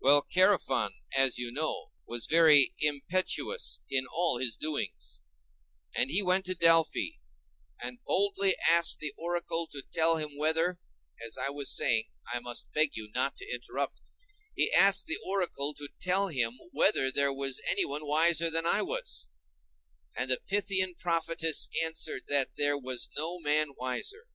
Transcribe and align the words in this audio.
Well, 0.00 0.26
Chærephon, 0.28 0.90
as 1.16 1.38
you 1.38 1.52
know, 1.52 1.92
was 2.04 2.26
very 2.26 2.74
impetuous 2.80 3.78
in 3.88 4.08
all 4.12 4.38
his 4.38 4.56
doings, 4.56 5.20
and 5.94 6.10
he 6.10 6.20
went 6.20 6.46
to 6.46 6.56
Delphi 6.56 7.10
and 7.80 8.02
boldly 8.02 8.56
asked 8.68 8.98
the 8.98 9.14
oracle 9.16 9.68
to 9.68 9.84
tell 9.94 10.16
him 10.16 10.36
whether—as 10.36 11.38
I 11.38 11.50
was 11.50 11.70
saying, 11.76 12.08
I 12.26 12.40
must 12.40 12.72
beg 12.72 12.96
you 12.96 13.12
not 13.14 13.36
to 13.36 13.48
interrupt—he 13.48 14.72
asked 14.72 15.06
the 15.06 15.20
oracle 15.24 15.72
to 15.74 15.88
tell 16.00 16.26
him 16.26 16.58
whether 16.72 17.12
there 17.12 17.32
was 17.32 17.60
anyone 17.70 18.04
wiser 18.04 18.50
than 18.50 18.66
I 18.66 18.82
was, 18.82 19.28
and 20.16 20.28
the 20.28 20.40
Pythian 20.44 20.96
prophetess 20.96 21.68
answered 21.84 22.22
that 22.26 22.56
there 22.56 22.76
was 22.76 23.10
no 23.16 23.38
man 23.38 23.68
wiser. 23.78 24.26